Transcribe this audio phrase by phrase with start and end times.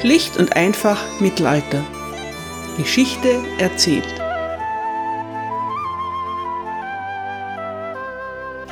[0.00, 1.84] Schlicht und einfach Mittelalter.
[2.76, 4.06] Geschichte erzählt.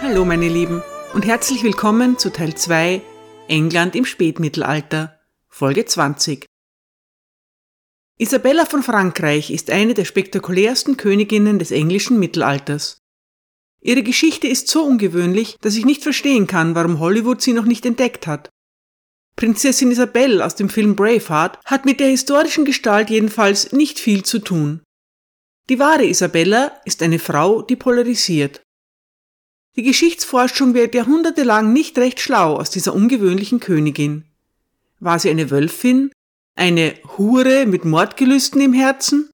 [0.00, 0.82] Hallo meine Lieben
[1.14, 3.03] und herzlich willkommen zu Teil 2
[3.46, 6.45] England im Spätmittelalter, Folge 20.
[8.18, 12.98] Isabella von Frankreich ist eine der spektakulärsten Königinnen des englischen Mittelalters.
[13.80, 17.86] Ihre Geschichte ist so ungewöhnlich, dass ich nicht verstehen kann, warum Hollywood sie noch nicht
[17.86, 18.52] entdeckt hat.
[19.36, 24.38] Prinzessin Isabelle aus dem Film Braveheart hat mit der historischen Gestalt jedenfalls nicht viel zu
[24.38, 24.82] tun.
[25.68, 28.62] Die wahre Isabella ist eine Frau, die polarisiert.
[29.77, 34.24] Die Geschichtsforschung wird jahrhundertelang nicht recht schlau aus dieser ungewöhnlichen Königin.
[35.00, 36.12] War sie eine Wölfin?
[36.55, 39.30] Eine Hure mit Mordgelüsten im Herzen?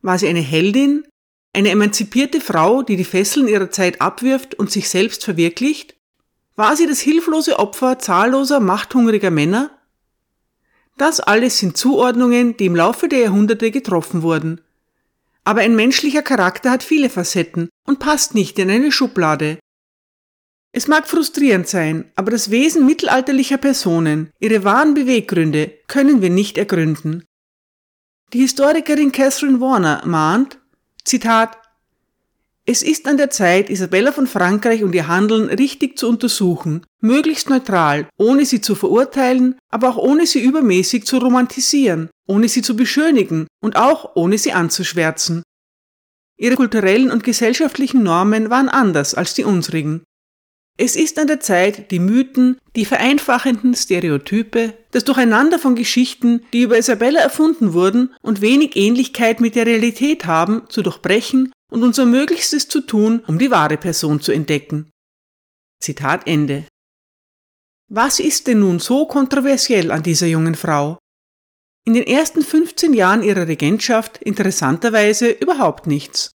[0.00, 1.06] War sie eine Heldin?
[1.54, 5.94] Eine emanzipierte Frau, die die Fesseln ihrer Zeit abwirft und sich selbst verwirklicht?
[6.54, 9.70] War sie das hilflose Opfer zahlloser, machthungriger Männer?
[10.98, 14.60] Das alles sind Zuordnungen, die im Laufe der Jahrhunderte getroffen wurden.
[15.44, 19.58] Aber ein menschlicher Charakter hat viele Facetten und passt nicht in eine Schublade.
[20.72, 26.56] Es mag frustrierend sein, aber das Wesen mittelalterlicher Personen, ihre wahren Beweggründe, können wir nicht
[26.56, 27.24] ergründen.
[28.32, 30.58] Die Historikerin Catherine Warner mahnt,
[31.04, 31.58] Zitat,
[32.64, 37.50] es ist an der Zeit, Isabella von Frankreich und ihr Handeln richtig zu untersuchen, möglichst
[37.50, 42.76] neutral, ohne sie zu verurteilen, aber auch ohne sie übermäßig zu romantisieren, ohne sie zu
[42.76, 45.42] beschönigen und auch ohne sie anzuschwärzen.
[46.38, 50.04] Ihre kulturellen und gesellschaftlichen Normen waren anders als die unsrigen.
[50.78, 56.62] Es ist an der Zeit, die Mythen, die vereinfachenden Stereotype, das Durcheinander von Geschichten, die
[56.62, 62.04] über Isabella erfunden wurden und wenig Ähnlichkeit mit der Realität haben, zu durchbrechen und unser
[62.04, 64.90] Möglichstes zu tun, um die wahre Person zu entdecken.
[65.82, 66.66] Zitat Ende.
[67.88, 70.98] Was ist denn nun so kontroversiell an dieser jungen Frau?
[71.86, 76.30] In den ersten 15 Jahren ihrer Regentschaft interessanterweise überhaupt nichts.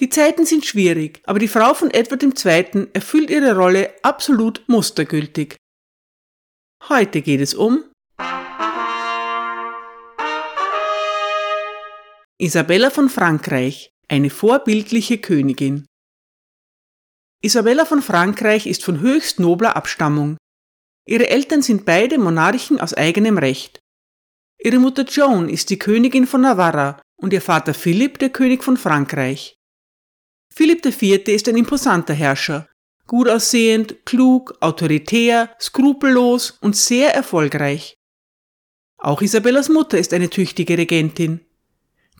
[0.00, 2.88] Die Zeiten sind schwierig, aber die Frau von Edward II.
[2.92, 5.56] erfüllt ihre Rolle absolut mustergültig.
[6.88, 7.84] Heute geht es um
[12.38, 15.86] Isabella von Frankreich, eine vorbildliche Königin.
[17.42, 20.36] Isabella von Frankreich ist von höchst nobler Abstammung.
[21.06, 23.80] Ihre Eltern sind beide Monarchen aus eigenem Recht.
[24.58, 28.76] Ihre Mutter Joan ist die Königin von Navarra und ihr Vater Philipp der König von
[28.76, 29.56] Frankreich.
[30.54, 31.28] Philipp IV.
[31.28, 32.68] ist ein imposanter Herrscher,
[33.06, 37.96] gut aussehend, klug, autoritär, skrupellos und sehr erfolgreich.
[38.98, 41.40] Auch Isabellas Mutter ist eine tüchtige Regentin.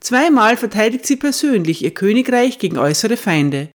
[0.02, 3.70] Zweimal verteidigt sie persönlich ihr Königreich gegen äußere Feinde.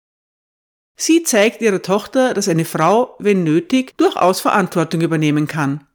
[0.96, 5.86] Sie zeigt ihrer Tochter, dass eine Frau, wenn nötig, durchaus Verantwortung übernehmen kann.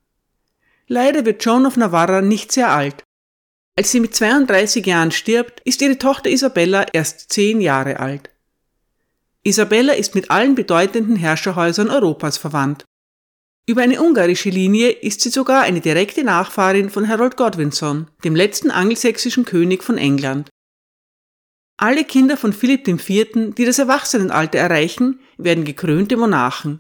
[0.88, 3.04] Leider wird Joan of Navarra nicht sehr alt.
[3.76, 8.30] Als sie mit 32 Jahren stirbt, ist ihre Tochter Isabella erst zehn Jahre alt.
[9.42, 12.86] Isabella ist mit allen bedeutenden Herrscherhäusern Europas verwandt.
[13.70, 18.72] Über eine ungarische Linie ist sie sogar eine direkte Nachfahrin von Harold Godwinson, dem letzten
[18.72, 20.50] angelsächsischen König von England.
[21.78, 26.80] Alle Kinder von Philipp IV., die das Erwachsenenalter erreichen, werden gekrönte Monarchen.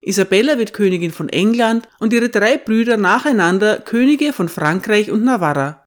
[0.00, 5.84] Isabella wird Königin von England und ihre drei Brüder nacheinander Könige von Frankreich und Navarra.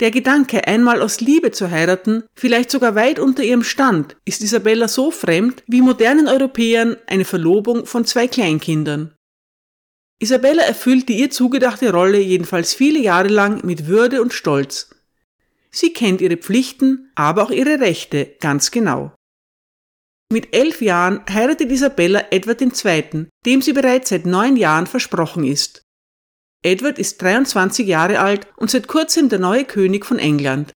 [0.00, 4.88] Der Gedanke, einmal aus Liebe zu heiraten, vielleicht sogar weit unter ihrem Stand, ist Isabella
[4.88, 9.12] so fremd wie modernen Europäern eine Verlobung von zwei Kleinkindern.
[10.20, 14.90] Isabella erfüllt die ihr zugedachte Rolle jedenfalls viele Jahre lang mit Würde und Stolz.
[15.70, 19.14] Sie kennt ihre Pflichten, aber auch ihre Rechte ganz genau.
[20.30, 25.82] Mit elf Jahren heiratet Isabella Edward II., dem sie bereits seit neun Jahren versprochen ist.
[26.62, 30.72] Edward ist 23 Jahre alt und seit kurzem der neue König von England.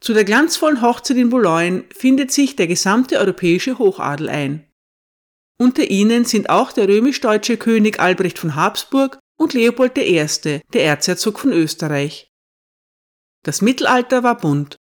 [0.00, 4.66] Zu der glanzvollen Hochzeit in Boulogne findet sich der gesamte europäische Hochadel ein.
[5.62, 10.26] Unter ihnen sind auch der römisch-deutsche König Albrecht von Habsburg und Leopold I.,
[10.72, 12.32] der Erzherzog von Österreich.
[13.44, 14.76] Das Mittelalter war bunt.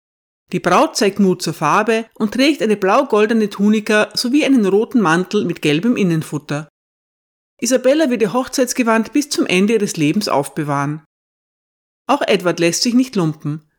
[0.51, 5.45] Die Braut zeigt Mut zur Farbe und trägt eine blau-goldene Tunika sowie einen roten Mantel
[5.45, 6.67] mit gelbem Innenfutter.
[7.61, 11.03] Isabella wird ihr Hochzeitsgewand bis zum Ende ihres Lebens aufbewahren.
[12.07, 13.69] Auch Edward lässt sich nicht lumpen.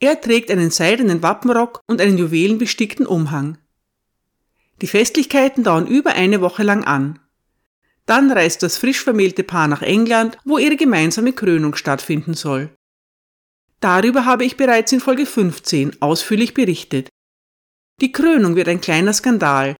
[0.00, 3.58] Er trägt einen seidenen Wappenrock und einen juwelenbestickten Umhang.
[4.80, 7.18] Die Festlichkeiten dauern über eine Woche lang an.
[8.04, 12.70] Dann reist das frisch vermählte Paar nach England, wo ihre gemeinsame Krönung stattfinden soll.
[13.80, 17.08] Darüber habe ich bereits in Folge 15 ausführlich berichtet.
[18.00, 19.76] Die Krönung wird ein kleiner Skandal.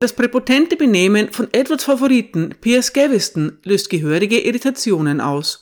[0.00, 5.60] Das präpotente Benehmen von Edwards Favoriten Piers Gaveston löst gehörige Irritationen aus.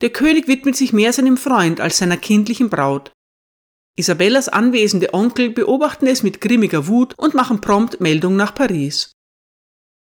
[0.00, 3.12] Der König widmet sich mehr seinem Freund als seiner kindlichen Braut.
[3.98, 9.10] Isabellas anwesende Onkel beobachten es mit grimmiger Wut und machen prompt Meldung nach Paris.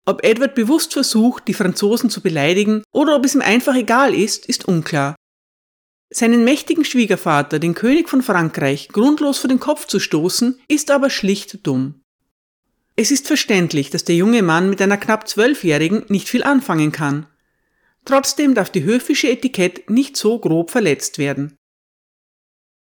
[0.08, 4.48] Ob Edward bewusst versucht, die Franzosen zu beleidigen oder ob es ihm einfach egal ist,
[4.48, 5.16] ist unklar.
[6.10, 11.12] Seinen mächtigen Schwiegervater, den König von Frankreich, grundlos vor den Kopf zu stoßen, ist aber
[11.12, 12.02] schlicht dumm.
[12.96, 17.28] Es ist verständlich, dass der junge Mann mit einer knapp zwölfjährigen nicht viel anfangen kann.
[18.04, 21.56] Trotzdem darf die höfische Etikett nicht so grob verletzt werden.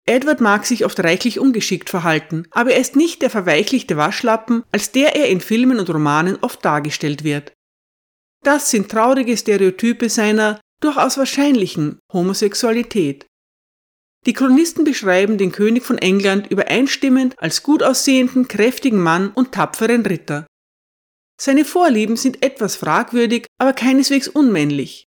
[0.09, 4.91] Edward mag sich oft reichlich ungeschickt verhalten, aber er ist nicht der verweichlichte Waschlappen, als
[4.91, 7.53] der er in Filmen und Romanen oft dargestellt wird.
[8.43, 13.27] Das sind traurige Stereotype seiner durchaus wahrscheinlichen Homosexualität.
[14.25, 20.05] Die Chronisten beschreiben den König von England übereinstimmend als gut aussehenden, kräftigen Mann und tapferen
[20.05, 20.47] Ritter.
[21.39, 25.05] Seine Vorlieben sind etwas fragwürdig, aber keineswegs unmännlich.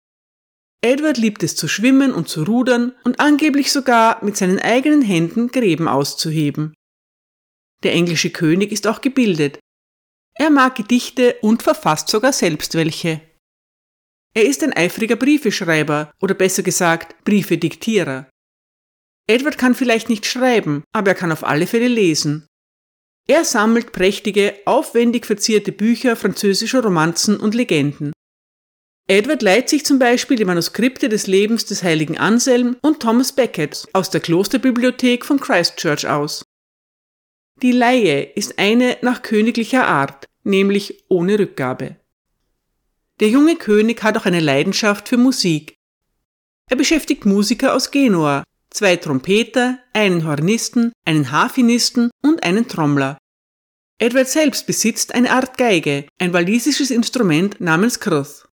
[0.84, 5.48] Edward liebt es zu schwimmen und zu rudern und angeblich sogar mit seinen eigenen Händen
[5.48, 6.74] Gräben auszuheben.
[7.84, 9.58] Der englische König ist auch gebildet.
[10.34, 13.20] Er mag Gedichte und verfasst sogar selbst welche.
[14.34, 18.28] Er ist ein eifriger Briefeschreiber oder besser gesagt Briefediktierer.
[19.28, 22.46] Edward kann vielleicht nicht schreiben, aber er kann auf alle Fälle lesen.
[23.28, 28.12] Er sammelt prächtige, aufwendig verzierte Bücher französischer Romanzen und Legenden.
[29.08, 33.88] Edward leiht sich zum Beispiel die Manuskripte des Lebens des heiligen Anselm und Thomas Becket
[33.92, 36.44] aus der Klosterbibliothek von Christchurch aus.
[37.62, 41.96] Die Leihe ist eine nach königlicher Art, nämlich ohne Rückgabe.
[43.20, 45.76] Der junge König hat auch eine Leidenschaft für Musik.
[46.70, 53.18] Er beschäftigt Musiker aus Genua, zwei Trompeter, einen Hornisten, einen Harfenisten und einen Trommler.
[53.98, 58.48] Edward selbst besitzt eine Art Geige, ein walisisches Instrument namens Kruth.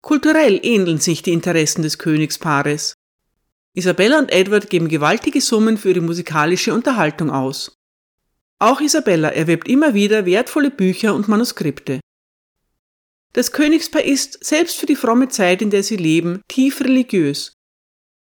[0.00, 2.94] Kulturell ähneln sich die Interessen des Königspaares.
[3.74, 7.76] Isabella und Edward geben gewaltige Summen für ihre musikalische Unterhaltung aus.
[8.58, 12.00] Auch Isabella erwirbt immer wieder wertvolle Bücher und Manuskripte.
[13.32, 17.52] Das Königspaar ist, selbst für die fromme Zeit, in der sie leben, tief religiös.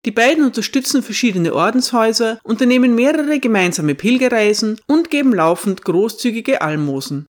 [0.05, 7.25] Die beiden unterstützen verschiedene Ordenshäuser, unternehmen mehrere gemeinsame Pilgerreisen und geben laufend großzügige Almosen.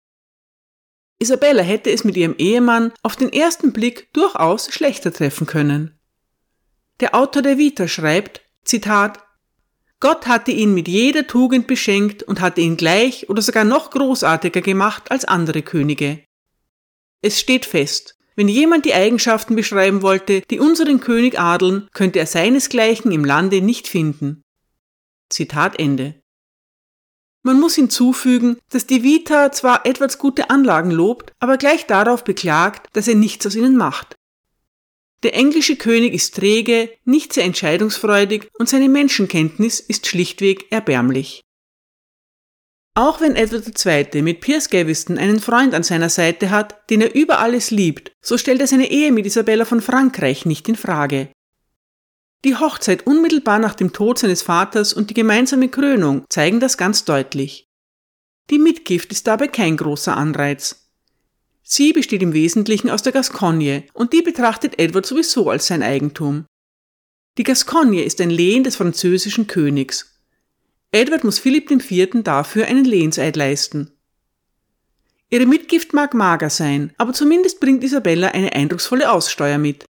[1.25, 5.99] Isabella hätte es mit ihrem Ehemann auf den ersten Blick durchaus schlechter treffen können.
[7.00, 9.21] Der Autor der Vita schreibt, Zitat,
[10.00, 14.61] Gott hatte ihn mit jeder Tugend beschenkt und hatte ihn gleich oder sogar noch großartiger
[14.61, 16.23] gemacht als andere Könige.
[17.23, 22.26] Es steht fest, wenn jemand die Eigenschaften beschreiben wollte, die unseren König adeln, könnte er
[22.26, 24.43] seinesgleichen im Lande nicht finden.
[25.31, 26.21] Zitat Ende.
[27.46, 32.88] Man muss hinzufügen, dass die Vita zwar Edwards gute Anlagen lobt, aber gleich darauf beklagt,
[32.94, 34.17] dass er nichts aus ihnen macht.
[35.23, 41.43] Der englische König ist träge, nicht sehr entscheidungsfreudig und seine Menschenkenntnis ist schlichtweg erbärmlich.
[42.94, 44.23] Auch wenn Edward II.
[44.23, 48.38] mit Piers Gaveston einen Freund an seiner Seite hat, den er über alles liebt, so
[48.38, 51.29] stellt er seine Ehe mit Isabella von Frankreich nicht in Frage.
[52.44, 57.06] Die Hochzeit unmittelbar nach dem Tod seines Vaters und die gemeinsame Krönung zeigen das ganz
[57.06, 57.67] deutlich.
[58.50, 60.91] Die Mitgift ist dabei kein großer Anreiz.
[61.62, 66.45] Sie besteht im Wesentlichen aus der Gascogne und die betrachtet Edward sowieso als sein Eigentum.
[67.38, 70.21] Die Gascogne ist ein Lehen des französischen Königs.
[70.92, 72.23] Edward muss Philipp IV.
[72.23, 73.90] dafür einen Lehenseid leisten.
[75.30, 79.87] Ihre Mitgift mag mager sein, aber zumindest bringt Isabella eine eindrucksvolle Aussteuer mit.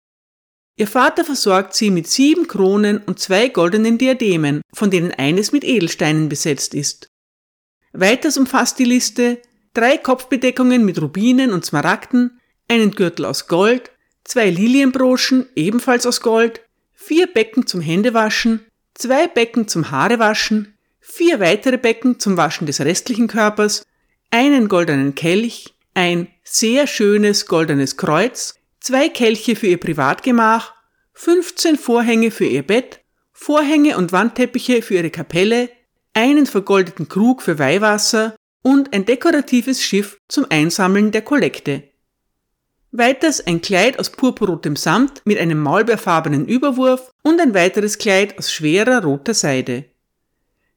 [0.75, 5.63] Ihr Vater versorgt sie mit sieben Kronen und zwei goldenen Diademen, von denen eines mit
[5.63, 7.07] Edelsteinen besetzt ist.
[7.91, 9.39] Weiters umfasst die Liste
[9.75, 13.91] drei Kopfbedeckungen mit Rubinen und Smaragden, einen Gürtel aus Gold,
[14.23, 16.61] zwei Lilienbroschen ebenfalls aus Gold,
[16.93, 23.27] vier Becken zum Händewaschen, zwei Becken zum Haarewaschen, vier weitere Becken zum Waschen des restlichen
[23.27, 23.83] Körpers,
[24.31, 30.73] einen goldenen Kelch, ein sehr schönes goldenes Kreuz, zwei Kelche für ihr Privatgemach,
[31.13, 32.99] 15 Vorhänge für ihr Bett,
[33.31, 35.69] Vorhänge und Wandteppiche für ihre Kapelle,
[36.13, 41.83] einen vergoldeten Krug für Weihwasser und ein dekoratives Schiff zum Einsammeln der Kollekte.
[42.91, 48.51] Weiters ein Kleid aus purpurrotem Samt mit einem maulbeerfarbenen Überwurf und ein weiteres Kleid aus
[48.51, 49.85] schwerer roter Seide.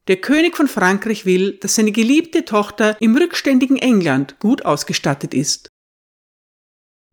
[0.08, 5.68] Der König von Frankreich will, dass seine geliebte Tochter im rückständigen England gut ausgestattet ist.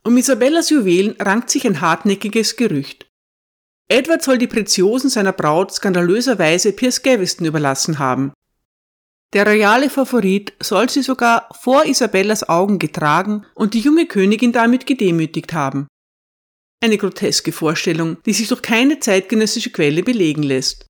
[0.06, 3.06] Um Isabellas Juwelen rankt sich ein hartnäckiges Gerücht.
[3.88, 8.32] Edward soll die Preziosen seiner Braut skandalöserweise Piers Gaveston überlassen haben.
[9.32, 14.86] Der royale Favorit soll sie sogar vor Isabellas Augen getragen und die junge Königin damit
[14.86, 15.88] gedemütigt haben.
[16.82, 20.86] eine groteske Vorstellung, die sich durch keine zeitgenössische Quelle belegen lässt.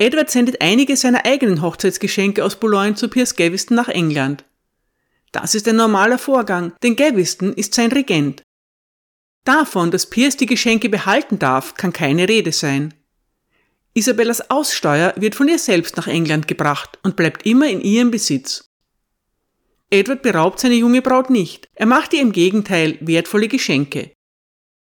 [0.00, 4.44] Edward sendet einige seiner eigenen Hochzeitsgeschenke aus Boulogne zu Piers Gaveston nach England.
[5.32, 8.42] Das ist ein normaler Vorgang, denn Gaveston ist sein Regent.
[9.44, 12.94] Davon, dass Piers die Geschenke behalten darf, kann keine Rede sein.
[13.94, 18.68] Isabellas Aussteuer wird von ihr selbst nach England gebracht und bleibt immer in ihrem Besitz.
[19.90, 24.12] Edward beraubt seine junge Braut nicht, er macht ihr im Gegenteil wertvolle Geschenke.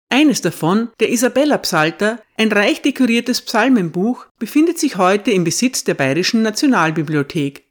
[0.09, 6.43] Eines davon, der Isabella-Psalter, ein reich dekoriertes Psalmenbuch, befindet sich heute im Besitz der Bayerischen
[6.43, 7.66] Nationalbibliothek.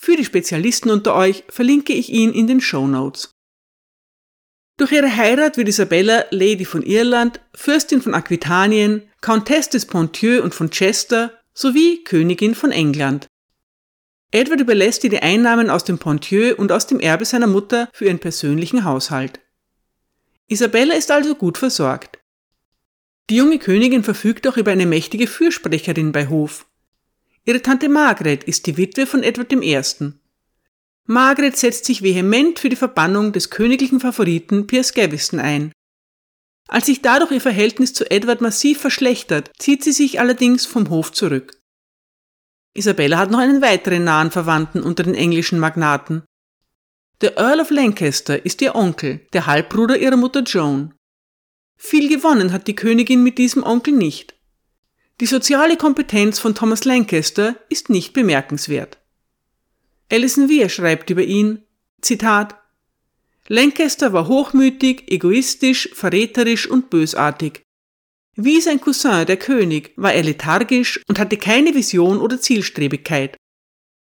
[0.00, 3.32] Für die Spezialisten unter euch verlinke ich ihn in den Show Notes.
[4.76, 10.54] Durch ihre Heirat wird Isabella Lady von Irland, Fürstin von Aquitanien, Countess des Ponthieu und
[10.54, 13.26] von Chester sowie Königin von England.
[14.30, 18.04] Edward überlässt ihr die Einnahmen aus dem Ponthieu und aus dem Erbe seiner Mutter für
[18.04, 19.40] ihren persönlichen Haushalt.
[20.46, 22.20] Isabella ist also gut versorgt.
[23.30, 26.67] Die junge Königin verfügt auch über eine mächtige Fürsprecherin bei Hof.
[27.48, 29.80] Ihre Tante Margaret ist die Witwe von Edward I.
[31.06, 35.72] Margaret setzt sich vehement für die Verbannung des königlichen Favoriten Piers Gaveston ein.
[36.68, 41.10] Als sich dadurch ihr Verhältnis zu Edward massiv verschlechtert, zieht sie sich allerdings vom Hof
[41.10, 41.58] zurück.
[42.74, 46.24] Isabella hat noch einen weiteren nahen Verwandten unter den englischen Magnaten.
[47.22, 50.92] Der Earl of Lancaster ist ihr Onkel, der Halbbruder ihrer Mutter Joan.
[51.78, 54.37] Viel gewonnen hat die Königin mit diesem Onkel nicht.
[55.20, 58.98] Die soziale Kompetenz von Thomas Lancaster ist nicht bemerkenswert.
[60.10, 61.62] Alison Weir schreibt über ihn,
[62.00, 62.54] Zitat,
[63.48, 67.62] Lancaster war hochmütig, egoistisch, verräterisch und bösartig.
[68.36, 73.36] Wie sein Cousin, der König, war er lethargisch und hatte keine Vision oder Zielstrebigkeit.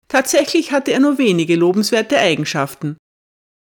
[0.08, 2.96] Tatsächlich hatte er nur wenige lobenswerte Eigenschaften.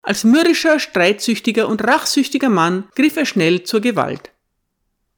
[0.04, 4.32] Als mürrischer, streitsüchtiger und rachsüchtiger Mann griff er schnell zur Gewalt.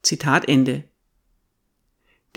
[0.02, 0.84] Zitat Ende.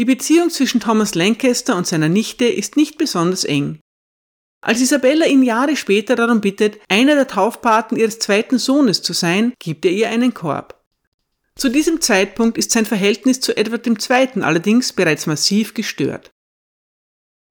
[0.01, 3.79] Die Beziehung zwischen Thomas Lancaster und seiner Nichte ist nicht besonders eng.
[4.59, 9.53] Als Isabella ihn Jahre später darum bittet, einer der Taufpaten ihres zweiten Sohnes zu sein,
[9.59, 10.83] gibt er ihr einen Korb.
[11.55, 14.41] Zu diesem Zeitpunkt ist sein Verhältnis zu Edward II.
[14.41, 16.31] allerdings bereits massiv gestört.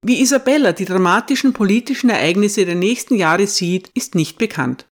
[0.04, 4.88] Wie Isabella die dramatischen politischen Ereignisse der nächsten Jahre sieht, ist nicht bekannt.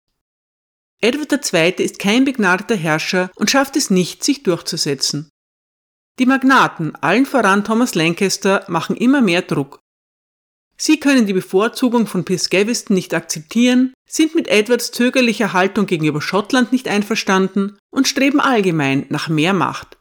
[1.01, 1.85] Edward II.
[1.85, 5.33] ist kein begnadeter Herrscher und schafft es nicht, sich durchzusetzen.
[6.19, 9.79] Die Magnaten, allen voran Thomas Lancaster, machen immer mehr Druck.
[10.77, 12.51] Sie können die Bevorzugung von Piers
[12.89, 19.29] nicht akzeptieren, sind mit Edwards zögerlicher Haltung gegenüber Schottland nicht einverstanden und streben allgemein nach
[19.29, 19.99] mehr Macht.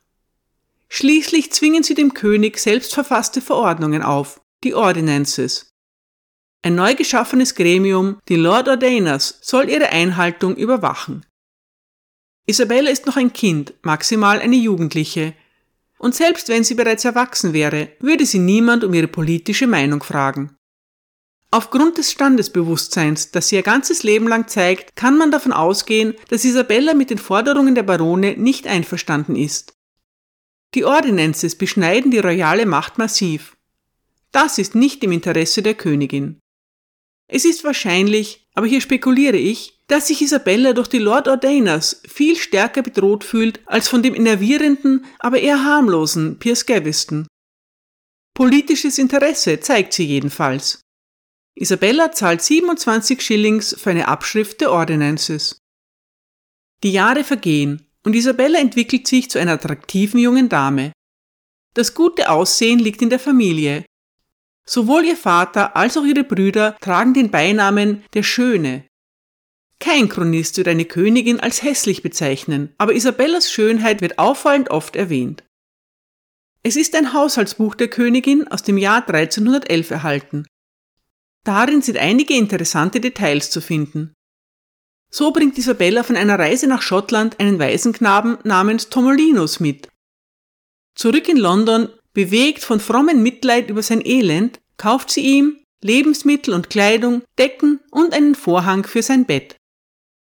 [0.89, 5.71] Schließlich zwingen sie dem König selbst verfasste Verordnungen auf, die Ordinances.
[6.63, 11.25] Ein neu geschaffenes Gremium, die Lord Ordainers, soll ihre Einhaltung überwachen.
[12.45, 15.33] Isabella ist noch ein Kind, maximal eine Jugendliche,
[15.99, 20.55] und selbst wenn sie bereits erwachsen wäre, würde sie niemand um ihre politische Meinung fragen.
[21.49, 26.43] Aufgrund des Standesbewusstseins, das sie ihr ganzes Leben lang zeigt, kann man davon ausgehen, dass
[26.43, 29.73] Isabella mit den Forderungen der Barone nicht einverstanden ist.
[30.73, 33.55] Die Ordinances beschneiden die royale Macht massiv.
[34.31, 36.39] Das ist nicht im Interesse der Königin.
[37.27, 42.35] Es ist wahrscheinlich, aber hier spekuliere ich, dass sich Isabella durch die Lord Ordainers viel
[42.35, 47.27] stärker bedroht fühlt als von dem innervierenden, aber eher harmlosen Piers Gaveston.
[48.33, 50.81] Politisches Interesse zeigt sie jedenfalls.
[51.55, 55.57] Isabella zahlt 27 Schillings für eine Abschrift der Ordinances.
[56.83, 60.91] Die Jahre vergehen und Isabella entwickelt sich zu einer attraktiven jungen Dame.
[61.73, 63.85] Das gute Aussehen liegt in der Familie.
[64.65, 68.85] Sowohl ihr Vater als auch ihre Brüder tragen den Beinamen der Schöne.
[69.79, 75.43] Kein Chronist wird eine Königin als hässlich bezeichnen, aber Isabellas Schönheit wird auffallend oft erwähnt.
[76.63, 80.45] Es ist ein Haushaltsbuch der Königin aus dem Jahr 1311 erhalten.
[81.43, 84.13] Darin sind einige interessante Details zu finden.
[85.09, 89.87] So bringt Isabella von einer Reise nach Schottland einen Waisenknaben namens Tomolinus mit.
[90.95, 96.69] Zurück in London, bewegt von frommen Mitleid über sein Elend, kauft sie ihm Lebensmittel und
[96.69, 99.56] Kleidung, Decken und einen Vorhang für sein Bett.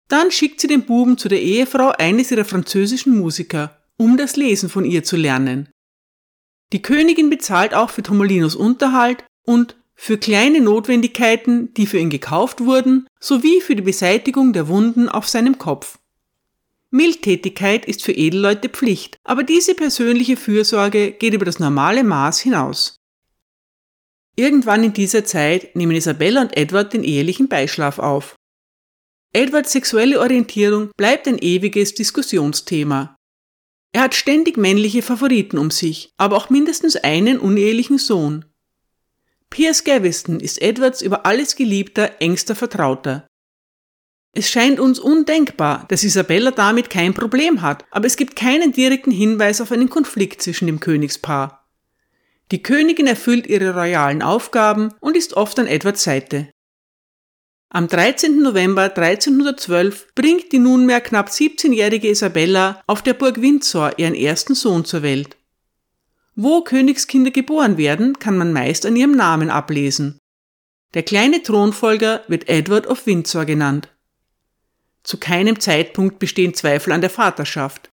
[0.08, 4.68] Dann schickt sie den Buben zu der Ehefrau eines ihrer französischen Musiker, um das Lesen
[4.68, 5.68] von ihr zu lernen.
[6.72, 12.60] Die Königin bezahlt auch für Tomolinos Unterhalt und für kleine Notwendigkeiten, die für ihn gekauft
[12.60, 15.98] wurden, sowie für die Beseitigung der Wunden auf seinem Kopf.
[16.90, 22.96] Mildtätigkeit ist für Edelleute Pflicht, aber diese persönliche Fürsorge geht über das normale Maß hinaus.
[24.36, 28.37] Irgendwann in dieser Zeit nehmen Isabella und Edward den ehelichen Beischlaf auf.
[29.38, 33.14] Edwards sexuelle Orientierung bleibt ein ewiges Diskussionsthema.
[33.92, 38.46] Er hat ständig männliche Favoriten um sich, aber auch mindestens einen unehelichen Sohn.
[39.48, 43.28] Piers Gaveston ist Edwards über alles geliebter, engster Vertrauter.
[44.32, 49.12] Es scheint uns undenkbar, dass Isabella damit kein Problem hat, aber es gibt keinen direkten
[49.12, 51.64] Hinweis auf einen Konflikt zwischen dem Königspaar.
[52.50, 56.48] Die Königin erfüllt ihre royalen Aufgaben und ist oft an Edwards Seite.
[57.70, 58.40] Am 13.
[58.40, 64.86] November 1312 bringt die nunmehr knapp 17-jährige Isabella auf der Burg Windsor ihren ersten Sohn
[64.86, 65.36] zur Welt.
[66.34, 70.18] Wo Königskinder geboren werden, kann man meist an ihrem Namen ablesen.
[70.94, 73.88] Der kleine Thronfolger wird Edward of Windsor genannt.
[75.02, 77.90] Zu keinem Zeitpunkt bestehen Zweifel an der Vaterschaft.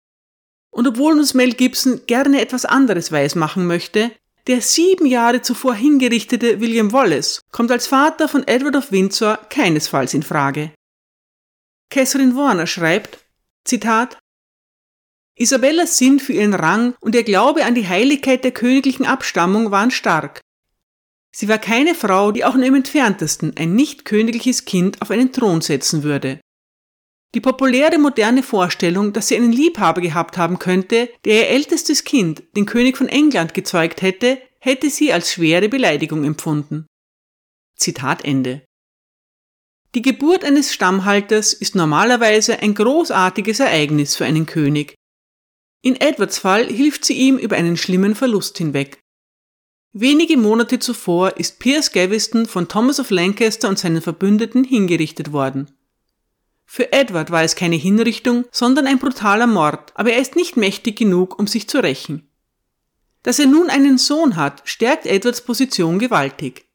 [0.71, 4.11] Und obwohl uns Mel Gibson gerne etwas anderes weismachen möchte,
[4.47, 10.15] der sieben Jahre zuvor hingerichtete William Wallace kommt als Vater von Edward of Windsor keinesfalls
[10.15, 10.73] in Frage.
[11.91, 13.19] Catherine Warner schreibt,
[13.65, 14.17] Zitat,
[15.37, 19.91] Isabellas Sinn für ihren Rang und ihr Glaube an die Heiligkeit der königlichen Abstammung waren
[19.91, 20.41] stark.
[21.33, 25.33] Sie war keine Frau, die auch nur im entferntesten ein nicht königliches Kind auf einen
[25.33, 26.41] Thron setzen würde.
[27.35, 32.43] Die populäre moderne Vorstellung, dass sie einen Liebhaber gehabt haben könnte, der ihr ältestes Kind,
[32.57, 36.87] den König von England, gezeugt hätte, hätte sie als schwere Beleidigung empfunden.
[37.77, 38.63] Zitat Ende.
[39.95, 44.95] Die Geburt eines Stammhalters ist normalerweise ein großartiges Ereignis für einen König.
[45.83, 49.01] In Edwards Fall hilft sie ihm über einen schlimmen Verlust hinweg.
[49.93, 55.71] Wenige Monate zuvor ist Piers Gaveston von Thomas of Lancaster und seinen Verbündeten hingerichtet worden.
[56.73, 60.97] Für Edward war es keine Hinrichtung, sondern ein brutaler Mord, aber er ist nicht mächtig
[60.97, 62.31] genug, um sich zu rächen.
[63.25, 66.69] Dass er nun einen Sohn hat, stärkt Edwards Position gewaltig.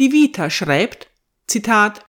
[0.00, 1.12] Die Vita schreibt,
[1.46, 2.04] Zitat,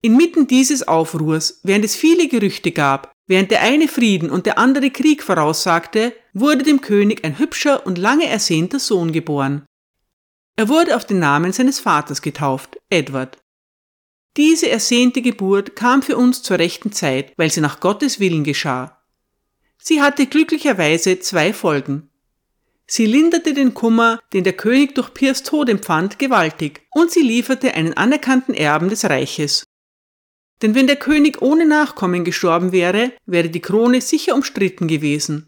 [0.00, 4.92] Inmitten dieses Aufruhrs, während es viele Gerüchte gab, während der eine Frieden und der andere
[4.92, 9.66] Krieg voraussagte, wurde dem König ein hübscher und lange ersehnter Sohn geboren.
[10.54, 13.36] Er wurde auf den Namen seines Vaters getauft, Edward.
[14.36, 19.02] Diese ersehnte Geburt kam für uns zur rechten Zeit, weil sie nach Gottes Willen geschah.
[19.78, 22.10] Sie hatte glücklicherweise zwei Folgen.
[22.86, 27.74] Sie linderte den Kummer, den der König durch Piers Tod empfand, gewaltig, und sie lieferte
[27.74, 29.64] einen anerkannten Erben des Reiches.
[30.62, 35.46] Denn wenn der König ohne Nachkommen gestorben wäre, wäre die Krone sicher umstritten gewesen.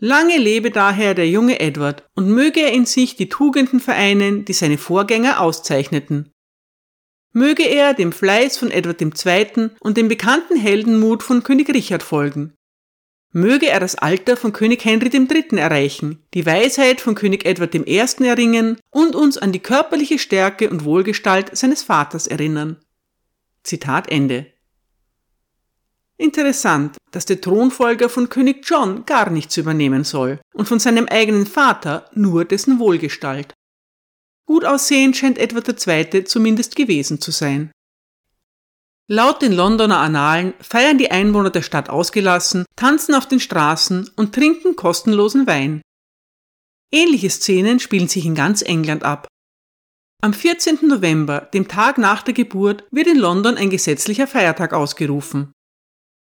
[0.00, 4.52] Lange lebe daher der junge Edward und möge er in sich die Tugenden vereinen, die
[4.52, 6.30] seine Vorgänger auszeichneten.
[7.32, 9.70] Möge er dem Fleiß von Edward II.
[9.80, 12.54] und dem bekannten Heldenmut von König Richard folgen.
[13.32, 15.58] Möge er das Alter von König Henry III.
[15.58, 17.98] erreichen, die Weisheit von König Edward I.
[18.26, 22.78] erringen und uns an die körperliche Stärke und Wohlgestalt seines Vaters erinnern.
[23.62, 24.46] Zitat Ende.
[26.16, 31.46] Interessant, dass der Thronfolger von König John gar nichts übernehmen soll und von seinem eigenen
[31.46, 33.54] Vater nur dessen Wohlgestalt.
[34.48, 36.24] Gut aussehend scheint Edward II.
[36.24, 37.70] zumindest gewesen zu sein.
[39.06, 44.34] Laut den Londoner Annalen feiern die Einwohner der Stadt ausgelassen, tanzen auf den Straßen und
[44.34, 45.82] trinken kostenlosen Wein.
[46.90, 49.28] Ähnliche Szenen spielen sich in ganz England ab.
[50.22, 50.78] Am 14.
[50.88, 55.52] November, dem Tag nach der Geburt, wird in London ein gesetzlicher Feiertag ausgerufen.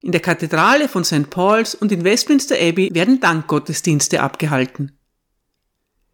[0.02, 1.30] In der Kathedrale von St.
[1.30, 4.99] Paul's und in Westminster Abbey werden Dankgottesdienste abgehalten.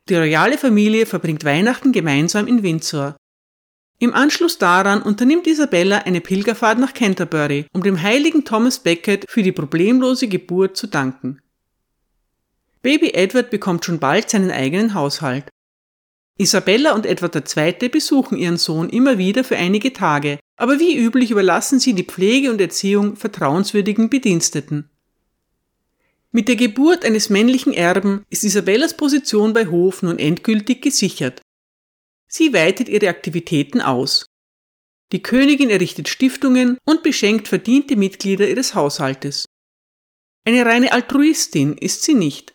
[0.09, 3.17] Die royale Familie verbringt Weihnachten gemeinsam in Windsor.
[3.99, 9.43] Im Anschluss daran unternimmt Isabella eine Pilgerfahrt nach Canterbury, um dem heiligen Thomas Becket für
[9.43, 11.41] die problemlose Geburt zu danken.
[12.83, 15.49] Baby Edward bekommt schon bald seinen eigenen Haushalt.
[16.39, 17.89] Isabella und Edward II.
[17.89, 22.51] besuchen ihren Sohn immer wieder für einige Tage, aber wie üblich überlassen sie die Pflege
[22.51, 24.91] und Erziehung vertrauenswürdigen Bediensteten.
[26.37, 31.41] Mit der Geburt eines männlichen Erben ist Isabellas Position bei Hof nun endgültig gesichert.
[32.29, 34.27] Sie weitet ihre Aktivitäten aus.
[35.13, 39.47] Die Königin errichtet Stiftungen und beschenkt verdiente Mitglieder ihres Haushaltes.
[40.45, 42.53] Eine reine Altruistin ist sie nicht.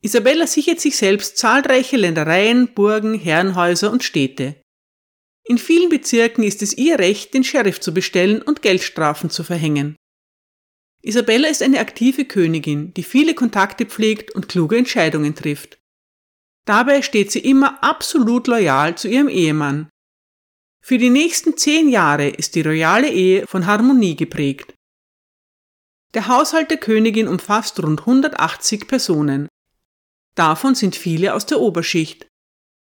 [0.00, 4.56] Isabella sichert sich selbst zahlreiche Ländereien, Burgen, Herrenhäuser und Städte.
[5.44, 9.96] In vielen Bezirken ist es ihr Recht, den Sheriff zu bestellen und Geldstrafen zu verhängen.
[11.06, 15.78] Isabella ist eine aktive Königin, die viele Kontakte pflegt und kluge Entscheidungen trifft.
[16.64, 19.88] Dabei steht sie immer absolut loyal zu ihrem Ehemann.
[20.80, 24.74] Für die nächsten zehn Jahre ist die royale Ehe von Harmonie geprägt.
[26.14, 29.46] Der Haushalt der Königin umfasst rund 180 Personen.
[30.34, 32.26] Davon sind viele aus der Oberschicht.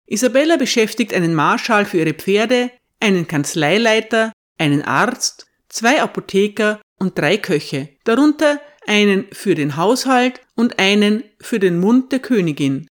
[0.06, 7.38] Isabella beschäftigt einen Marschall für ihre Pferde, einen Kanzleileiter, einen Arzt, zwei Apotheker und drei
[7.38, 12.88] Köche, darunter einen für den Haushalt und einen für den Mund der Königin.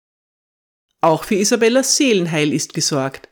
[1.00, 3.30] Auch für Isabellas Seelenheil ist gesorgt.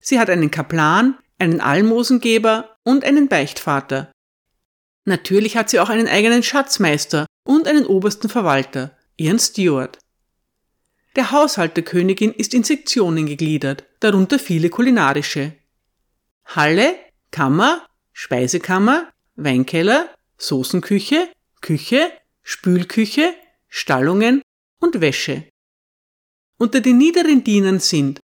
[0.00, 4.12] Sie hat einen Kaplan, einen Almosengeber und einen Beichtvater.
[5.04, 9.98] Natürlich hat sie auch einen eigenen Schatzmeister und einen obersten Verwalter, ihren Steward.
[11.16, 15.54] Der Haushalt der Königin ist in Sektionen gegliedert, darunter viele kulinarische.
[16.44, 16.94] Halle,
[17.32, 21.28] Kammer, Speisekammer, Weinkeller, Soßenküche,
[21.60, 22.10] Küche,
[22.42, 23.34] Spülküche,
[23.68, 24.42] Stallungen
[24.80, 25.44] und Wäsche.
[26.58, 28.20] Unter den niederen Dienern sind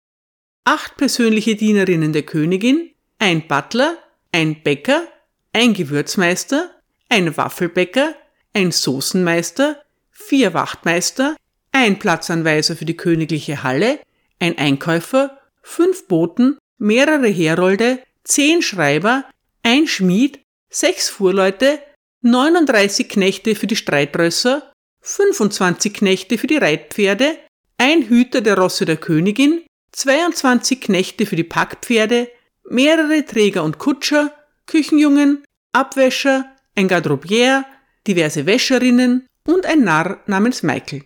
[0.66, 3.98] acht persönliche Dienerinnen der Königin, ein Butler,
[4.32, 5.08] ein Bäcker,
[5.52, 6.70] ein Gewürzmeister,
[7.10, 8.16] ein Waffelbäcker,
[8.54, 11.36] ein Soßenmeister, vier Wachtmeister,
[11.72, 14.00] ein Platzanweiser für die königliche Halle,
[14.40, 19.26] ein Einkäufer, fünf Boten, mehrere Herolde, zehn Schreiber,
[19.64, 20.40] ein Schmied,
[20.70, 21.80] sechs Fuhrleute,
[22.22, 27.38] 39 Knechte für die Streitrösser, 25 Knechte für die Reitpferde,
[27.78, 29.62] ein Hüter der Rosse der Königin,
[29.94, 32.30] 22 Knechte für die Packpferde,
[32.70, 34.34] mehrere Träger und Kutscher,
[34.66, 37.66] Küchenjungen, Abwäscher, ein Garderobier,
[38.06, 41.04] diverse Wäscherinnen und ein Narr namens Michael.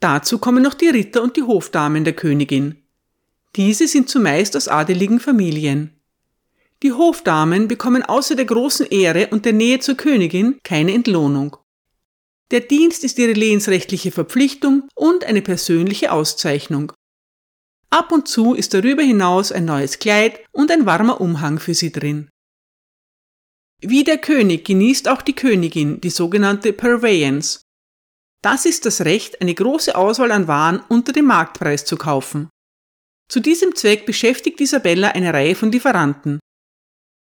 [0.00, 2.82] Dazu kommen noch die Ritter und die Hofdamen der Königin.
[3.56, 5.97] Diese sind zumeist aus adeligen Familien.
[6.82, 11.56] Die Hofdamen bekommen außer der großen Ehre und der Nähe zur Königin keine Entlohnung.
[12.50, 16.92] Der Dienst ist ihre lehensrechtliche Verpflichtung und eine persönliche Auszeichnung.
[17.90, 21.90] Ab und zu ist darüber hinaus ein neues Kleid und ein warmer Umhang für sie
[21.90, 22.28] drin.
[23.80, 27.60] Wie der König genießt auch die Königin die sogenannte Purveyance.
[28.42, 32.48] Das ist das Recht, eine große Auswahl an Waren unter dem Marktpreis zu kaufen.
[33.28, 36.38] Zu diesem Zweck beschäftigt Isabella eine Reihe von Lieferanten.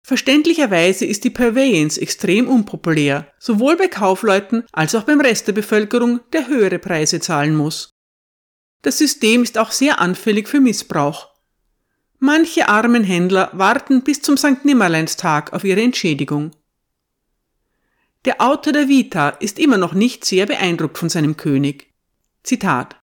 [0.03, 6.21] Verständlicherweise ist die Purveyance extrem unpopulär, sowohl bei Kaufleuten als auch beim Rest der Bevölkerung,
[6.33, 7.91] der höhere Preise zahlen muss.
[8.81, 11.29] Das System ist auch sehr anfällig für Missbrauch.
[12.17, 14.65] Manche armen Händler warten bis zum St.
[14.65, 16.51] Nimmerleinstag auf ihre Entschädigung.
[18.25, 21.91] Der Autor der Vita ist immer noch nicht sehr beeindruckt von seinem König.
[22.43, 22.99] Zitat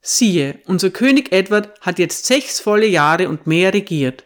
[0.00, 4.24] Siehe, unser König Edward hat jetzt sechs volle Jahre und mehr regiert.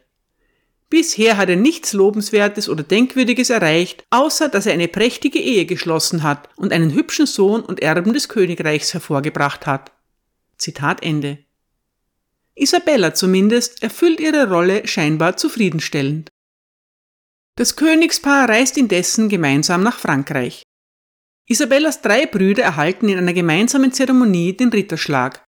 [0.91, 6.23] Bisher hat er nichts Lobenswertes oder Denkwürdiges erreicht, außer dass er eine prächtige Ehe geschlossen
[6.23, 9.93] hat und einen hübschen Sohn und Erben des Königreichs hervorgebracht hat.
[10.57, 11.39] Zitat Ende.
[12.55, 16.31] Isabella zumindest erfüllt ihre Rolle scheinbar zufriedenstellend.
[17.55, 20.63] Das Königspaar reist indessen gemeinsam nach Frankreich.
[21.47, 25.45] Isabellas drei Brüder erhalten in einer gemeinsamen Zeremonie den Ritterschlag.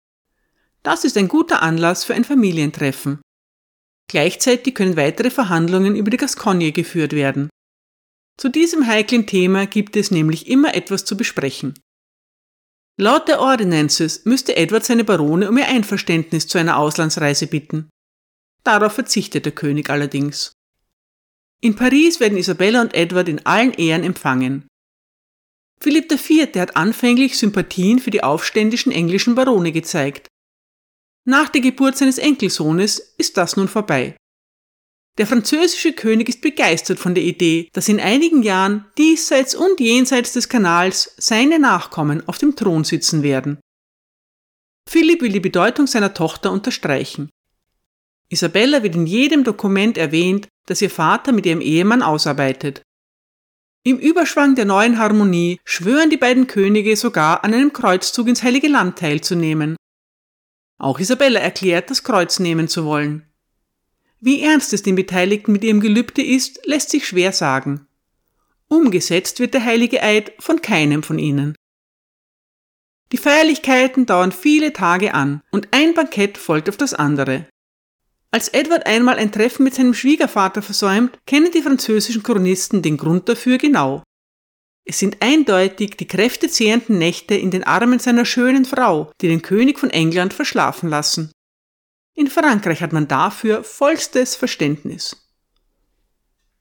[0.82, 3.20] Das ist ein guter Anlass für ein Familientreffen.
[4.10, 7.48] Gleichzeitig können weitere Verhandlungen über die Gascogne geführt werden.
[8.36, 11.74] Zu diesem heiklen Thema gibt es nämlich immer etwas zu besprechen.
[12.98, 17.88] Laut der Ordinances müsste Edward seine Barone um ihr Einverständnis zu einer Auslandsreise bitten.
[18.64, 20.54] Darauf verzichtet der König allerdings.
[21.62, 24.66] In Paris werden Isabella und Edward in allen Ehren empfangen.
[25.80, 26.56] Philipp IV.
[26.56, 30.29] hat anfänglich Sympathien für die aufständischen englischen Barone gezeigt.
[31.26, 34.16] Nach der Geburt seines Enkelsohnes ist das nun vorbei.
[35.18, 40.32] Der französische König ist begeistert von der Idee, dass in einigen Jahren diesseits und jenseits
[40.32, 43.58] des Kanals seine Nachkommen auf dem Thron sitzen werden.
[44.88, 47.28] Philipp will die Bedeutung seiner Tochter unterstreichen.
[48.30, 52.82] Isabella wird in jedem Dokument erwähnt, das ihr Vater mit ihrem Ehemann ausarbeitet.
[53.84, 58.68] Im Überschwang der neuen Harmonie schwören die beiden Könige sogar an einem Kreuzzug ins Heilige
[58.68, 59.76] Land teilzunehmen.
[60.80, 63.26] Auch Isabella erklärt, das Kreuz nehmen zu wollen.
[64.18, 67.86] Wie ernst es den Beteiligten mit ihrem Gelübde ist, lässt sich schwer sagen.
[68.66, 71.54] Umgesetzt wird der heilige Eid von keinem von ihnen.
[73.12, 77.46] Die Feierlichkeiten dauern viele Tage an und ein Bankett folgt auf das andere.
[78.30, 83.28] Als Edward einmal ein Treffen mit seinem Schwiegervater versäumt, kennen die französischen Chronisten den Grund
[83.28, 84.02] dafür genau.
[84.84, 89.78] Es sind eindeutig die kräftezehrenden Nächte in den Armen seiner schönen Frau, die den König
[89.78, 91.30] von England verschlafen lassen.
[92.14, 95.16] In Frankreich hat man dafür vollstes Verständnis.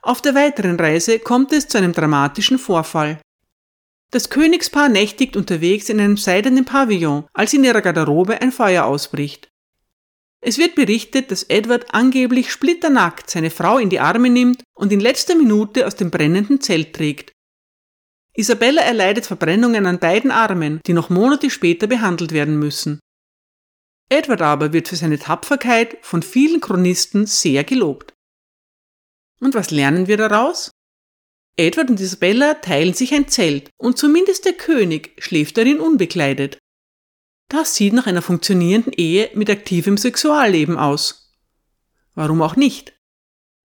[0.02, 3.20] Auf der weiteren Reise kommt es zu einem dramatischen Vorfall.
[4.12, 9.50] Das Königspaar nächtigt unterwegs in einem seidenen Pavillon, als in ihrer Garderobe ein Feuer ausbricht.
[10.42, 15.02] Es wird berichtet, dass Edward angeblich splitternackt seine Frau in die Arme nimmt und in
[15.02, 17.34] letzter Minute aus dem brennenden Zelt trägt.
[18.40, 23.02] Isabella erleidet Verbrennungen an beiden Armen, die noch Monate später behandelt werden müssen.
[24.08, 28.14] Edward aber wird für seine Tapferkeit von vielen Chronisten sehr gelobt.
[29.42, 30.72] Und was lernen wir daraus?
[31.58, 36.60] Edward und Isabella teilen sich ein Zelt und zumindest der König schläft darin unbekleidet.
[37.50, 41.36] Das sieht nach einer funktionierenden Ehe mit aktivem Sexualleben aus.
[42.16, 42.94] Warum auch nicht?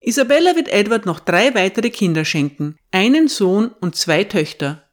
[0.07, 4.83] Isabella wird Edward noch drei weitere Kinder schenken, einen Sohn und zwei Töchter.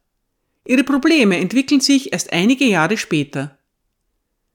[0.66, 3.59] Ihre Probleme entwickeln sich erst einige Jahre später.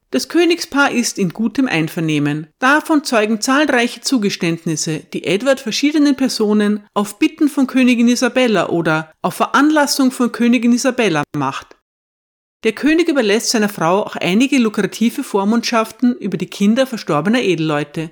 [0.09, 2.47] Das Königspaar ist in gutem Einvernehmen.
[2.57, 9.35] Davon zeugen zahlreiche Zugeständnisse, die Edward verschiedenen Personen auf Bitten von Königin Isabella oder auf
[9.35, 11.75] Veranlassung von Königin Isabella macht.
[12.63, 18.09] Der König überlässt seiner Frau auch einige lukrative Vormundschaften über die Kinder verstorbener Edelleute.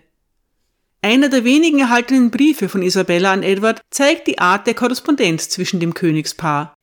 [1.06, 5.80] Einer der wenigen erhaltenen Briefe von Isabella an Edward zeigt die Art der Korrespondenz zwischen
[5.80, 6.74] dem Königspaar.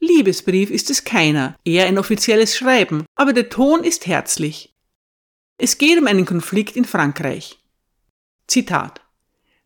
[0.00, 4.74] Liebesbrief ist es keiner, eher ein offizielles Schreiben, aber der Ton ist herzlich.
[5.56, 7.58] Es geht um einen Konflikt in Frankreich.
[8.48, 9.00] Zitat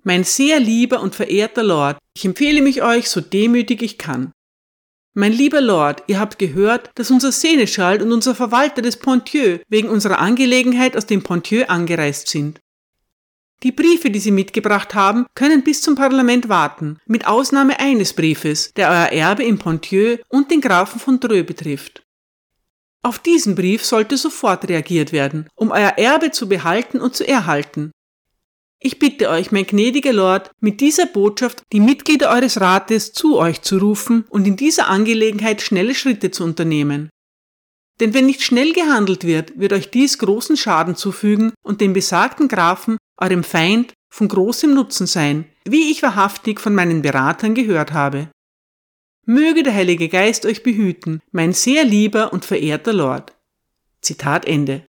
[0.05, 4.31] Mein sehr lieber und verehrter Lord, ich empfehle mich euch so demütig ich kann.
[5.13, 9.89] Mein lieber Lord, ihr habt gehört, dass unser Seneschall und unser Verwalter des Pontieu wegen
[9.89, 12.61] unserer Angelegenheit aus dem Pontieu angereist sind.
[13.63, 18.73] Die Briefe, die Sie mitgebracht haben, können bis zum Parlament warten, mit Ausnahme eines Briefes,
[18.77, 22.03] der euer Erbe im Pontieu und den Grafen von Dreux betrifft.
[23.03, 27.93] Auf diesen Brief sollte sofort reagiert werden, um euer Erbe zu behalten und zu erhalten.
[28.79, 33.63] Ich bitte euch, mein gnädiger Lord, mit dieser Botschaft die Mitglieder eures Rates zu euch
[33.63, 37.09] zu rufen und in dieser Angelegenheit schnelle Schritte zu unternehmen.
[38.01, 42.49] Denn wenn nicht schnell gehandelt wird, wird euch dies großen Schaden zufügen und dem besagten
[42.49, 48.31] Grafen eurem Feind von großem Nutzen sein, wie ich wahrhaftig von meinen Beratern gehört habe.
[49.25, 53.37] Möge der Heilige Geist euch behüten, mein sehr lieber und verehrter Lord.
[54.01, 54.87] Zitat Ende.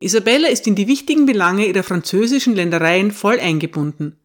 [0.00, 4.18] Isabella ist in die wichtigen Belange ihrer französischen Ländereien voll eingebunden.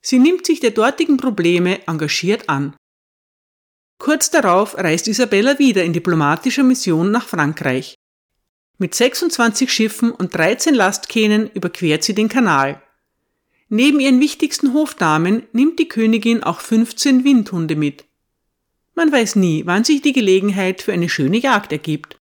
[0.00, 2.74] Sie nimmt sich der dortigen Probleme engagiert an.
[3.98, 7.93] Kurz darauf reist Isabella wieder in diplomatischer Mission nach Frankreich.
[8.84, 12.82] Mit 26 Schiffen und 13 Lastkähnen überquert sie den Kanal.
[13.70, 18.04] Neben ihren wichtigsten Hofdamen nimmt die Königin auch 15 Windhunde mit.
[18.94, 22.18] Man weiß nie, wann sich die Gelegenheit für eine schöne Jagd ergibt.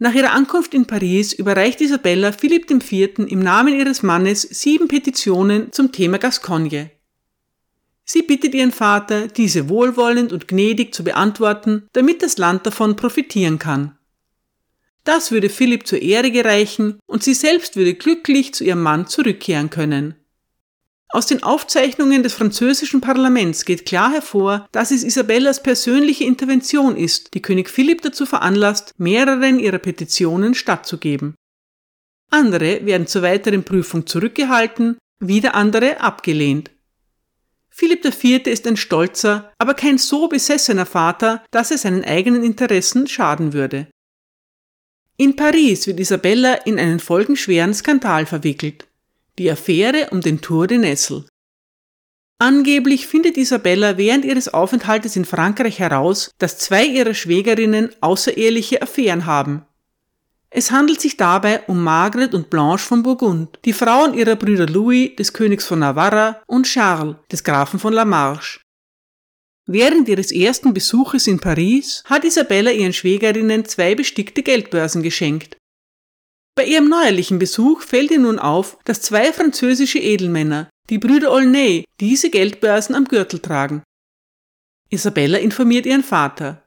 [0.00, 3.20] Nach ihrer Ankunft in Paris überreicht Isabella Philipp IV.
[3.28, 6.90] im Namen ihres Mannes sieben Petitionen zum Thema Gascogne.
[8.02, 13.60] Sie bittet ihren Vater, diese wohlwollend und gnädig zu beantworten, damit das Land davon profitieren
[13.60, 13.96] kann.
[15.04, 19.70] Das würde Philipp zur Ehre gereichen und sie selbst würde glücklich zu ihrem Mann zurückkehren
[19.70, 20.14] können.
[21.08, 27.34] Aus den Aufzeichnungen des französischen Parlaments geht klar hervor, dass es Isabellas persönliche Intervention ist,
[27.34, 31.34] die König Philipp dazu veranlasst, mehreren ihrer Petitionen stattzugeben.
[32.30, 36.70] Andere werden zur weiteren Prüfung zurückgehalten, wieder andere abgelehnt.
[37.68, 38.46] Philipp IV.
[38.46, 43.88] ist ein stolzer, aber kein so besessener Vater, dass er seinen eigenen Interessen schaden würde.
[45.18, 48.86] In Paris wird Isabella in einen folgenschweren Skandal verwickelt.
[49.38, 51.26] Die Affäre um den Tour de Nesle.
[52.38, 59.26] Angeblich findet Isabella während ihres Aufenthaltes in Frankreich heraus, dass zwei ihrer Schwägerinnen außereheliche Affären
[59.26, 59.64] haben.
[60.50, 65.14] Es handelt sich dabei um Margaret und Blanche von Burgund, die Frauen ihrer Brüder Louis,
[65.16, 68.60] des Königs von Navarra, und Charles, des Grafen von La Marche.
[69.66, 75.56] Während ihres ersten Besuches in Paris hat Isabella ihren Schwägerinnen zwei bestickte Geldbörsen geschenkt.
[76.54, 81.84] Bei ihrem neuerlichen Besuch fällt ihr nun auf, dass zwei französische Edelmänner, die Brüder Aulnay,
[82.00, 83.82] diese Geldbörsen am Gürtel tragen.
[84.90, 86.62] Isabella informiert ihren Vater.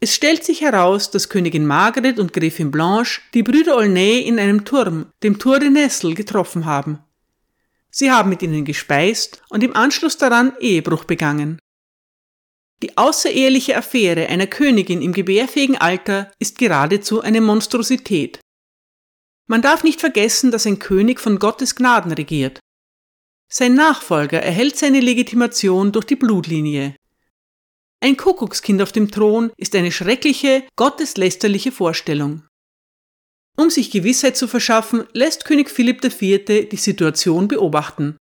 [0.00, 4.64] Es stellt sich heraus, dass Königin Margaret und Gräfin Blanche die Brüder Aulnay in einem
[4.64, 7.00] Turm, dem Tour de Nesle, getroffen haben.
[7.90, 11.58] Sie haben mit ihnen gespeist und im Anschluss daran Ehebruch begangen.
[12.82, 18.40] Die außereheliche Affäre einer Königin im gebärfähigen Alter ist geradezu eine Monstrosität.
[19.48, 22.60] Man darf nicht vergessen, dass ein König von Gottes Gnaden regiert.
[23.50, 26.94] Sein Nachfolger erhält seine Legitimation durch die Blutlinie.
[28.00, 32.46] Ein Kuckuckskind auf dem Thron ist eine schreckliche, gotteslästerliche Vorstellung.
[33.56, 36.68] Um sich Gewissheit zu verschaffen, lässt König Philipp IV.
[36.70, 38.16] die Situation beobachten.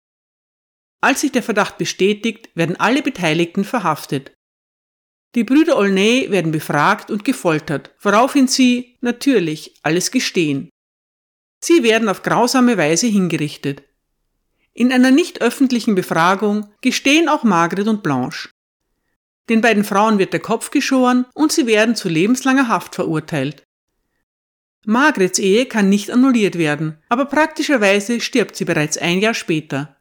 [1.01, 4.35] Als sich der Verdacht bestätigt, werden alle Beteiligten verhaftet.
[5.35, 10.69] Die Brüder Olney werden befragt und gefoltert, woraufhin sie, natürlich, alles gestehen.
[11.65, 13.83] Sie werden auf grausame Weise hingerichtet.
[14.75, 18.51] In einer nicht öffentlichen Befragung gestehen auch Margret und Blanche.
[19.49, 23.65] Den beiden Frauen wird der Kopf geschoren und sie werden zu lebenslanger Haft verurteilt.
[24.85, 29.97] Margrets Ehe kann nicht annulliert werden, aber praktischerweise stirbt sie bereits ein Jahr später.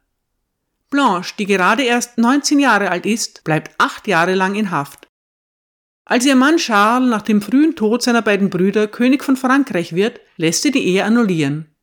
[0.90, 5.08] Blanche, die gerade erst 19 Jahre alt ist, bleibt acht Jahre lang in Haft.
[6.04, 10.20] Als ihr Mann Charles nach dem frühen Tod seiner beiden Brüder König von Frankreich wird,
[10.36, 11.74] lässt er die Ehe annullieren.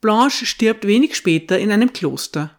[0.00, 2.58] Blanche stirbt wenig später in einem Kloster.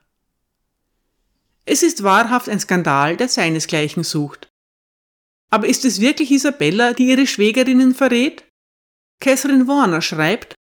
[1.66, 4.48] Es ist wahrhaft ein Skandal, der seinesgleichen sucht.
[5.50, 8.44] Aber ist es wirklich Isabella, die ihre Schwägerinnen verrät?
[9.20, 10.54] Catherine Warner schreibt,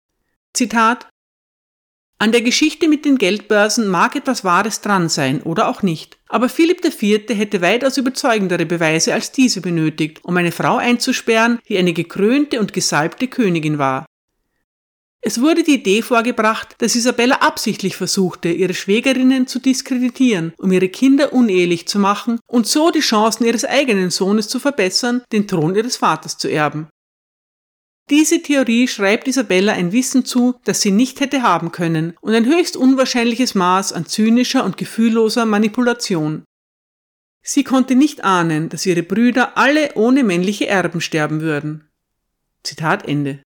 [0.54, 1.08] Zitat,
[2.24, 6.48] an der Geschichte mit den Geldbörsen mag etwas Wahres dran sein oder auch nicht, aber
[6.48, 7.28] Philipp IV.
[7.28, 12.72] hätte weitaus überzeugendere Beweise als diese benötigt, um eine Frau einzusperren, die eine gekrönte und
[12.72, 14.06] gesalbte Königin war.
[15.20, 20.88] Es wurde die Idee vorgebracht, dass Isabella absichtlich versuchte, ihre Schwägerinnen zu diskreditieren, um ihre
[20.88, 25.74] Kinder unehelich zu machen und so die Chancen ihres eigenen Sohnes zu verbessern, den Thron
[25.76, 26.88] ihres Vaters zu erben.
[28.10, 32.44] Diese Theorie schreibt Isabella ein Wissen zu, das sie nicht hätte haben können, und ein
[32.44, 36.44] höchst unwahrscheinliches Maß an zynischer und gefühlloser Manipulation.
[37.42, 41.88] Sie konnte nicht ahnen, dass ihre Brüder alle ohne männliche Erben sterben würden.
[42.62, 43.42] Zitat Ende.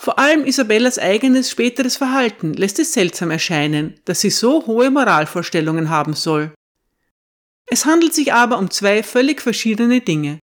[0.00, 5.90] Vor allem Isabellas eigenes späteres Verhalten lässt es seltsam erscheinen, dass sie so hohe Moralvorstellungen
[5.90, 6.54] haben soll.
[7.66, 10.38] Es handelt sich aber um zwei völlig verschiedene Dinge.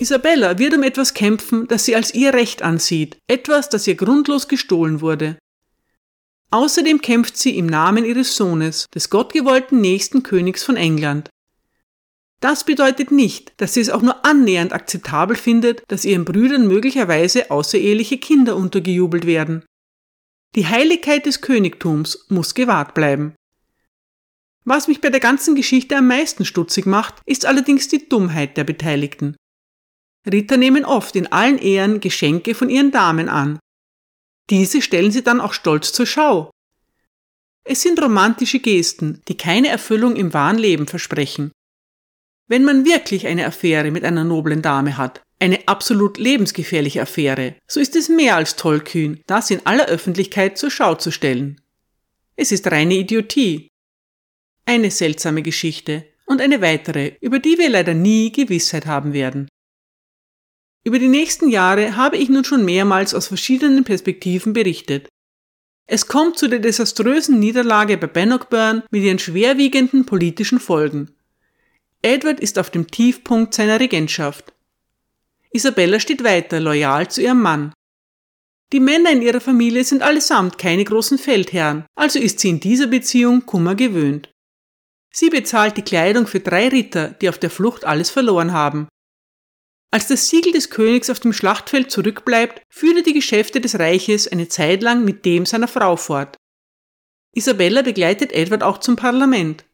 [0.00, 4.46] Isabella wird um etwas kämpfen, das sie als ihr Recht ansieht, etwas, das ihr grundlos
[4.46, 5.38] gestohlen wurde.
[6.50, 11.28] Außerdem kämpft sie im Namen ihres Sohnes, des gottgewollten nächsten Königs von England.
[12.40, 17.50] Das bedeutet nicht, dass sie es auch nur annähernd akzeptabel findet, dass ihren Brüdern möglicherweise
[17.50, 19.64] außereheliche Kinder untergejubelt werden.
[20.54, 23.34] Die Heiligkeit des Königtums muss gewahrt bleiben.
[24.64, 28.64] Was mich bei der ganzen Geschichte am meisten stutzig macht, ist allerdings die Dummheit der
[28.64, 29.36] Beteiligten.
[30.26, 33.58] Ritter nehmen oft in allen Ehren Geschenke von ihren Damen an.
[34.50, 36.50] Diese stellen sie dann auch stolz zur Schau.
[37.64, 41.52] Es sind romantische Gesten, die keine Erfüllung im wahren Leben versprechen.
[42.46, 47.78] Wenn man wirklich eine Affäre mit einer noblen Dame hat, eine absolut lebensgefährliche Affäre, so
[47.78, 51.60] ist es mehr als tollkühn, das in aller Öffentlichkeit zur Schau zu stellen.
[52.36, 53.68] Es ist reine Idiotie.
[54.64, 59.48] Eine seltsame Geschichte und eine weitere, über die wir leider nie Gewissheit haben werden.
[60.84, 65.08] Über die nächsten Jahre habe ich nun schon mehrmals aus verschiedenen Perspektiven berichtet.
[65.86, 71.10] Es kommt zu der desaströsen Niederlage bei Bannockburn mit ihren schwerwiegenden politischen Folgen.
[72.02, 74.52] Edward ist auf dem Tiefpunkt seiner Regentschaft.
[75.50, 77.72] Isabella steht weiter loyal zu ihrem Mann.
[78.72, 82.86] Die Männer in ihrer Familie sind allesamt keine großen Feldherren, also ist sie in dieser
[82.86, 84.30] Beziehung Kummer gewöhnt.
[85.10, 88.88] Sie bezahlt die Kleidung für drei Ritter, die auf der Flucht alles verloren haben.
[89.90, 94.28] Als das Siegel des Königs auf dem Schlachtfeld zurückbleibt, führt er die Geschäfte des Reiches
[94.28, 96.36] eine Zeit lang mit dem seiner Frau fort.
[97.32, 99.64] Isabella begleitet Edward auch zum Parlament.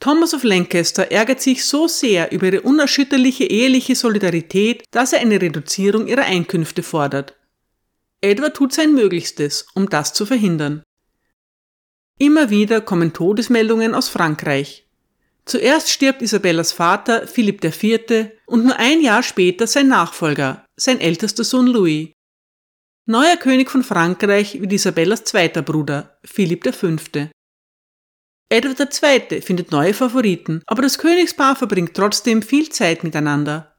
[0.00, 5.40] Thomas of Lancaster ärgert sich so sehr über ihre unerschütterliche eheliche Solidarität, dass er eine
[5.40, 7.36] Reduzierung ihrer Einkünfte fordert.
[8.20, 10.82] Edward tut sein Möglichstes, um das zu verhindern.
[12.18, 14.88] Immer wieder kommen Todesmeldungen aus Frankreich.
[15.44, 18.30] Zuerst stirbt Isabellas Vater Philipp IV.
[18.46, 22.12] und nur ein Jahr später sein Nachfolger, sein ältester Sohn Louis.
[23.06, 26.96] Neuer König von Frankreich wird Isabellas zweiter Bruder, Philipp V.
[28.48, 29.40] Edward II.
[29.40, 33.74] findet neue Favoriten, aber das Königspaar verbringt trotzdem viel Zeit miteinander.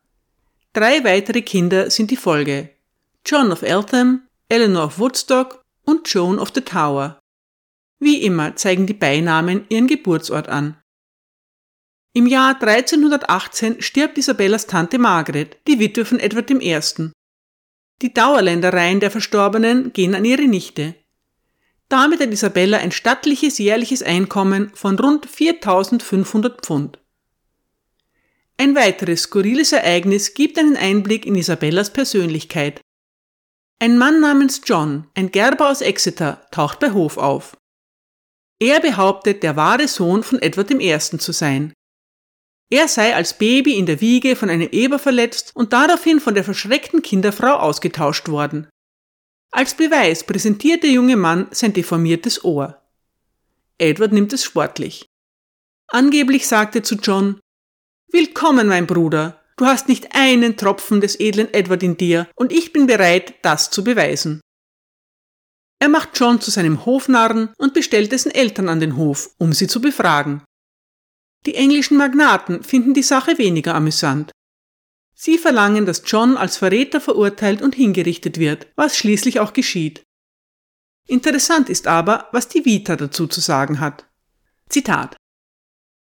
[0.73, 2.71] Drei weitere Kinder sind die Folge.
[3.26, 7.19] John of Eltham, Eleanor of Woodstock und Joan of the Tower.
[7.99, 10.78] Wie immer zeigen die Beinamen ihren Geburtsort an.
[12.15, 16.80] Im Jahr 1318 stirbt Isabellas Tante Margaret, die Witwe von Edward I.
[18.04, 20.93] Die Dauerländereien der Verstorbenen gehen an ihre Nichte.
[21.89, 26.99] Damit hat Isabella ein stattliches jährliches Einkommen von rund 4500 Pfund.
[28.58, 32.80] Ein weiteres skurriles Ereignis gibt einen Einblick in Isabellas Persönlichkeit.
[33.80, 37.57] Ein Mann namens John, ein Gerber aus Exeter, taucht bei Hof auf.
[38.59, 40.99] Er behauptet, der wahre Sohn von Edward I.
[40.99, 41.74] zu sein.
[42.74, 46.43] Er sei als Baby in der Wiege von einem Eber verletzt und daraufhin von der
[46.43, 48.67] verschreckten Kinderfrau ausgetauscht worden.
[49.51, 52.82] Als Beweis präsentiert der junge Mann sein deformiertes Ohr.
[53.78, 55.05] Edward nimmt es sportlich.
[55.89, 57.39] Angeblich sagt er zu John,
[58.11, 62.74] Willkommen, mein Bruder, du hast nicht einen Tropfen des edlen Edward in dir, und ich
[62.74, 64.41] bin bereit, das zu beweisen.
[65.78, 69.67] Er macht John zu seinem Hofnarren und bestellt dessen Eltern an den Hof, um sie
[69.67, 70.41] zu befragen.
[71.46, 74.32] Die englischen Magnaten finden die Sache weniger amüsant.
[75.14, 80.04] Sie verlangen, dass John als Verräter verurteilt und hingerichtet wird, was schließlich auch geschieht.
[81.08, 84.10] Interessant ist aber, was die Vita dazu zu sagen hat.
[84.70, 85.18] Zitat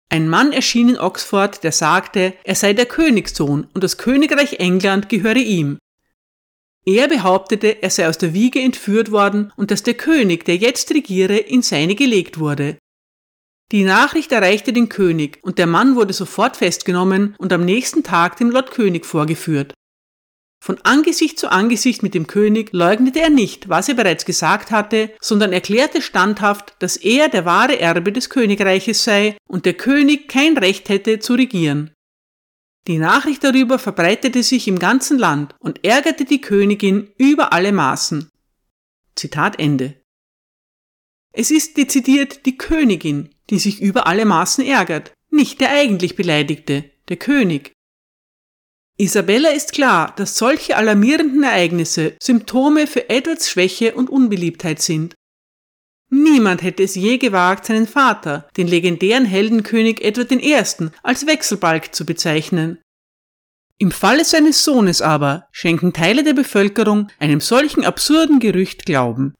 [0.09, 5.09] Ein Mann erschien in Oxford, der sagte, er sei der Königssohn und das Königreich England
[5.09, 5.79] gehöre ihm.
[6.85, 10.91] Er behauptete, er sei aus der Wiege entführt worden und dass der König, der jetzt
[10.91, 12.77] regiere, in seine gelegt wurde.
[13.71, 18.37] Die Nachricht erreichte den König und der Mann wurde sofort festgenommen und am nächsten Tag
[18.37, 19.73] dem Lord König vorgeführt.
[20.63, 25.11] Von Angesicht zu Angesicht mit dem König leugnete er nicht, was er bereits gesagt hatte,
[25.21, 30.57] sondern erklärte standhaft, dass er der wahre Erbe des Königreiches sei und der König kein
[30.57, 31.91] Recht hätte zu regieren.
[32.87, 38.29] Die Nachricht darüber verbreitete sich im ganzen Land und ärgerte die Königin über alle Maßen.
[39.15, 40.01] Zitat Ende.
[41.31, 46.85] Es ist dezidiert die Königin, die sich über alle Maßen ärgert, nicht der eigentlich Beleidigte,
[47.09, 47.73] der König.
[48.97, 55.15] Isabella ist klar, dass solche alarmierenden Ereignisse Symptome für Edwards Schwäche und Unbeliebtheit sind.
[56.09, 60.55] Niemand hätte es je gewagt, seinen Vater, den legendären Heldenkönig Edward I.,
[61.03, 62.79] als Wechselbalg zu bezeichnen.
[63.77, 69.33] Im Falle seines Sohnes aber schenken Teile der Bevölkerung einem solchen absurden Gerücht Glauben.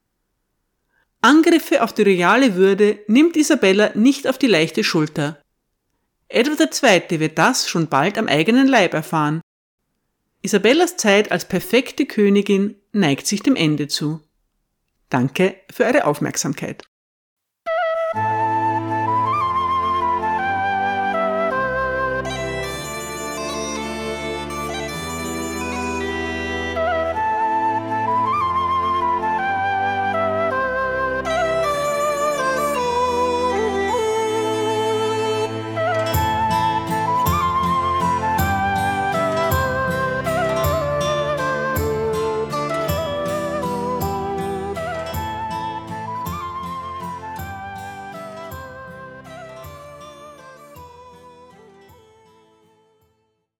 [1.26, 5.42] Angriffe auf die royale Würde nimmt Isabella nicht auf die leichte Schulter.
[6.28, 7.20] Edward II.
[7.20, 9.42] wird das schon bald am eigenen Leib erfahren.
[10.44, 14.22] Isabellas Zeit als perfekte Königin neigt sich dem Ende zu.
[15.10, 16.84] Danke für eure Aufmerksamkeit.